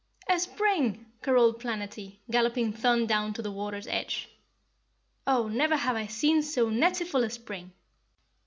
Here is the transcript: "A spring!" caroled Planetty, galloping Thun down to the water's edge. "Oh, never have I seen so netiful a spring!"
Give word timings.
"A 0.27 0.39
spring!" 0.39 1.05
caroled 1.21 1.61
Planetty, 1.61 2.21
galloping 2.31 2.73
Thun 2.73 3.05
down 3.05 3.33
to 3.33 3.43
the 3.43 3.51
water's 3.51 3.85
edge. 3.85 4.29
"Oh, 5.27 5.47
never 5.47 5.75
have 5.75 5.95
I 5.95 6.07
seen 6.07 6.41
so 6.41 6.71
netiful 6.71 7.23
a 7.23 7.29
spring!" 7.29 7.71